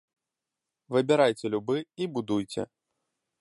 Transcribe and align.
Выбірайце 0.95 1.45
любы 1.57 1.75
і 2.05 2.09
будуйце. 2.17 2.67